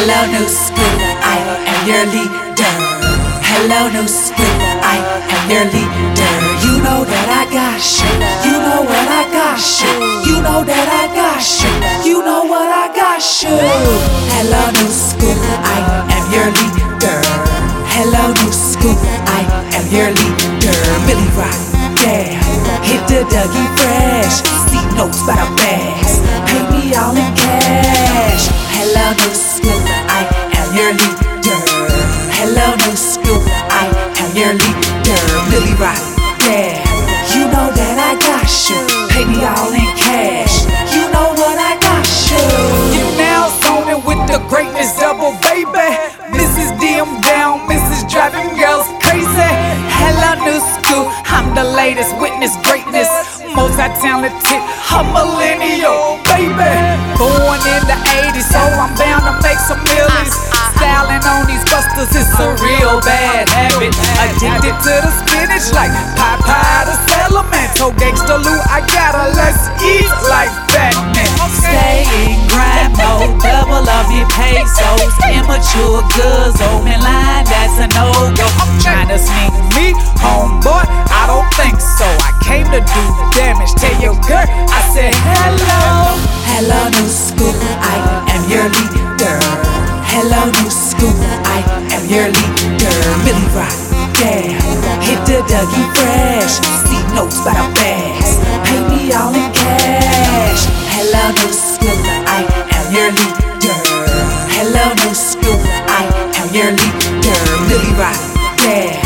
Hello, 0.00 0.24
new 0.32 0.48
school, 0.48 0.96
I 1.20 1.36
am 1.68 1.84
your 1.84 2.08
leader. 2.08 2.72
Hello, 3.44 3.92
new 3.92 4.08
school, 4.08 4.48
I 4.80 4.96
am 5.28 5.44
your 5.52 5.68
leader. 5.68 6.32
You 6.64 6.80
know 6.80 7.04
that 7.04 7.28
I 7.28 7.44
got 7.52 7.76
shit. 7.76 8.08
You 8.48 8.56
know 8.64 8.80
what 8.80 9.06
I 9.12 9.28
got 9.28 9.60
shit. 9.60 9.92
You 10.24 10.40
know 10.40 10.64
that 10.64 10.88
I 10.88 11.04
got 11.12 11.36
shit. 11.44 11.68
You 12.00 12.24
know 12.24 12.48
what 12.48 12.64
I 12.64 12.88
got 12.96 13.20
shit. 13.20 13.52
Hello, 14.40 14.72
new 14.80 14.88
school, 14.88 15.36
I 15.68 15.84
am 16.16 16.24
your 16.32 16.48
leader. 16.48 17.20
Hello, 17.92 18.32
new 18.40 18.52
school, 18.56 18.96
I 19.28 19.44
am 19.76 19.84
your 19.92 20.08
leader. 20.16 20.80
Billy 21.04 21.28
Rock, 21.36 21.60
yeah. 22.00 22.40
Hit 22.88 23.04
the 23.04 23.20
Dougie 23.28 23.68
Fresh. 23.76 24.48
See 24.64 24.80
notes 24.96 25.20
by 25.28 25.36
the 25.36 25.48
bags. 25.60 26.24
Pay 26.48 26.64
me 26.72 26.96
all 26.96 27.12
in 27.12 27.28
cash. 27.36 28.48
Hello, 28.80 29.12
new 29.12 29.34
school, 29.36 29.69
leader. 35.22 35.50
Billy 35.50 35.74
Rock, 35.76 36.00
yeah. 36.46 36.80
You 37.34 37.46
know 37.46 37.70
that 37.70 37.96
I 37.98 38.18
got 38.18 38.50
you. 38.68 38.80
Pay 39.12 39.24
me 39.24 39.44
all 39.44 39.70
in 39.70 39.90
cash. 39.94 40.66
You 40.90 41.06
know 41.14 41.30
what 41.36 41.56
I 41.58 41.78
got 41.78 42.06
you. 42.30 42.42
You 42.90 43.04
now 43.16 43.48
zoning 43.62 44.02
with 44.02 44.20
the 44.26 44.42
greatness 44.50 44.98
double, 44.98 45.36
baby. 45.46 45.88
Mrs. 46.34 46.74
DM 46.82 47.10
down, 47.22 47.66
Mrs. 47.70 48.08
Driving 48.10 48.50
Girls 48.58 48.86
crazy. 49.04 49.52
Hello, 49.94 50.30
new 50.42 50.58
school. 50.58 51.06
I'm 51.30 51.54
the 51.54 51.64
latest 51.64 52.16
witness 52.18 52.56
greatness. 52.66 53.08
Multi-talented, 53.54 54.62
a 54.90 55.00
millennial, 55.14 56.18
baby. 56.26 56.74
Born 57.18 57.60
in 57.62 57.82
the 57.86 57.98
80s, 58.26 58.46
so 58.50 58.58
I'm 58.58 58.90
bound 58.98 59.22
to 59.26 59.34
make 59.42 59.58
some 59.58 59.78
millions. 59.86 60.34
Uh, 60.34 60.50
uh, 60.50 60.58
uh. 60.58 60.76
Styling 60.76 61.24
on 61.30 61.46
these 61.46 61.64
busters 61.70 62.10
is 62.14 62.30
a 62.38 62.48
real 62.62 62.98
bad 63.02 63.39
habit. 63.94 64.36
Addicted 64.36 64.76
to 64.84 64.94
the 65.06 65.12
spinach 65.22 65.72
like 65.72 65.92
Popeye 66.18 66.84
the 66.84 66.94
Salamander. 67.08 67.78
So 67.78 67.90
gangsta 67.96 68.36
loot, 68.36 68.62
I 68.68 68.84
gotta 68.90 69.32
let's 69.32 69.70
eat 69.80 70.10
like 70.28 70.52
Batman. 70.74 71.30
Stay 71.50 72.04
in 72.26 72.36
grind 72.52 72.92
mode, 72.98 73.40
double 73.40 73.88
up 73.88 74.08
your 74.12 74.28
pesos. 74.28 75.14
Immature 75.30 76.02
goods, 76.12 76.60
open 76.60 77.00
line, 77.00 77.44
that's 77.48 77.78
a 77.80 77.86
no 77.96 78.12
go. 78.36 78.49
School, 90.80 91.12
I 91.44 91.60
am 91.92 92.08
your 92.08 92.24
leader. 92.32 92.96
Billy 93.20 93.46
Rock, 93.52 93.68
yeah. 94.16 94.48
Hit 95.04 95.20
the 95.28 95.44
Dougie 95.44 95.86
Fresh. 95.92 96.56
See 96.88 97.04
notes 97.14 97.36
by 97.44 97.52
the 97.52 97.68
bags. 97.76 98.40
Pay 98.64 98.80
me 98.88 99.12
all 99.12 99.28
in 99.28 99.52
cash. 99.52 100.64
Hello, 100.88 101.36
new 101.36 101.52
school, 101.52 102.00
I 102.24 102.48
am 102.72 102.86
your 102.96 103.12
leader. 103.12 103.76
Hello, 104.56 104.84
new 105.04 105.12
school, 105.12 105.60
I 105.84 106.08
am 106.40 106.48
your 106.56 106.72
leader. 106.72 107.40
Billy 107.68 107.92
Rock, 108.00 108.16
yeah. 108.64 108.96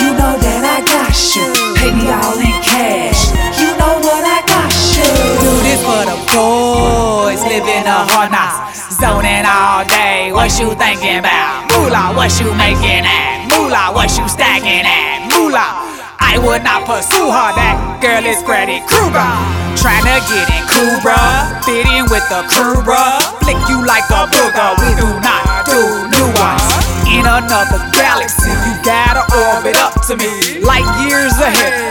You 0.00 0.16
know 0.16 0.32
that 0.32 0.64
I 0.64 0.80
got 0.80 1.12
you. 1.36 1.44
Pay 1.76 1.92
me 1.92 2.08
all 2.08 2.40
in 2.40 2.56
cash. 2.64 3.28
You 3.60 3.76
know 3.76 4.00
what 4.00 4.24
I 4.24 4.40
got 4.48 4.72
you. 4.96 5.04
Do 5.44 5.52
this 5.60 5.80
for 5.84 6.02
the 6.08 6.16
boys, 6.32 7.44
living 7.44 7.84
a 7.84 8.08
hard 8.16 8.32
knocks. 8.32 8.96
Zoning 8.98 9.46
all 9.46 9.84
day, 10.08 10.32
what 10.32 10.48
you 10.58 10.72
thinking 10.74 11.20
about? 11.20 11.68
Moolah, 11.72 12.16
what 12.16 12.32
you 12.40 12.48
making 12.56 13.04
at? 13.04 13.44
Moolah, 13.52 13.92
what 13.92 14.08
you 14.16 14.24
stacking 14.28 14.84
at? 14.84 15.28
Moolah, 15.28 15.84
I 16.16 16.40
would 16.40 16.64
not 16.64 16.88
pursue 16.88 17.28
her. 17.28 17.50
That 17.52 17.76
girl 18.00 18.24
is 18.24 18.40
Freddy 18.48 18.80
Krueger. 18.88 19.32
Tryna 19.76 20.16
get 20.32 20.46
in 20.48 20.64
cool, 20.72 20.96
bruh. 21.04 21.60
Fit 21.64 21.86
in 21.86 22.04
with 22.08 22.24
the 22.32 22.42
crew, 22.48 22.80
bruh. 22.88 23.20
Flick 23.44 23.60
you 23.68 23.84
like 23.84 24.08
a 24.08 24.24
booger. 24.32 24.70
We 24.80 24.90
do 24.96 25.08
not 25.20 25.68
do 25.68 25.98
ones. 26.40 26.64
In 27.08 27.24
another 27.24 27.80
galaxy, 27.92 28.50
you 28.50 28.74
gotta 28.84 29.24
orbit 29.32 29.76
up 29.76 29.94
to 30.06 30.16
me. 30.16 30.60
Like 30.60 30.84
years 31.08 31.32
ahead. 31.38 31.87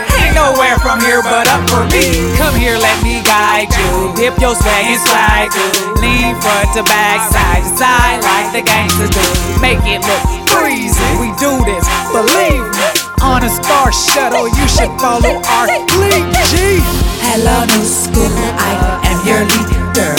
From 0.98 1.06
here 1.06 1.22
but 1.22 1.46
up 1.46 1.62
for 1.70 1.86
me. 1.94 2.10
Come 2.34 2.58
here, 2.58 2.74
let 2.74 2.98
me 3.06 3.22
guide 3.22 3.70
you. 3.70 4.10
Dip 4.18 4.34
your 4.42 4.58
swag 4.58 4.82
and 4.82 4.98
slide 4.98 5.46
through. 5.54 5.94
Lean 6.02 6.34
front 6.42 6.74
to 6.74 6.82
back, 6.82 7.22
side 7.30 7.62
to 7.62 7.70
side, 7.78 8.18
like 8.26 8.50
the 8.50 8.66
gangsters 8.66 9.14
do. 9.14 9.22
Make 9.62 9.78
it 9.86 10.02
look 10.02 10.22
breezy. 10.50 10.98
We 11.22 11.30
do 11.38 11.54
this, 11.62 11.86
believe 12.10 12.66
me. 12.66 12.86
On 13.22 13.46
a 13.46 13.50
star 13.62 13.94
shuttle, 13.94 14.50
you 14.50 14.66
should 14.66 14.90
follow 14.98 15.38
our 15.38 15.70
fleet, 15.86 16.26
G. 16.50 16.82
Hello, 17.30 17.62
new 17.62 17.86
school, 17.86 18.34
I 18.58 18.74
am 19.06 19.22
your 19.22 19.46
leader. 19.46 20.18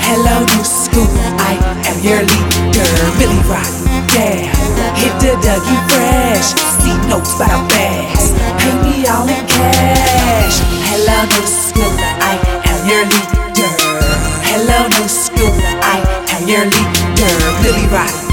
Hello, 0.00 0.48
new 0.48 0.64
school, 0.64 1.12
I 1.44 1.60
am 1.92 2.00
your 2.00 2.24
leader. 2.24 2.88
Billy 3.20 3.36
Rock, 3.52 3.68
yeah. 4.16 4.48
Hit 4.96 5.12
the 5.20 5.36
Dougie 5.44 5.80
Fresh. 5.92 6.56
See 6.80 6.96
notes 7.04 7.36
by 7.36 7.52
bags. 7.68 7.95
Leader. 17.88 18.25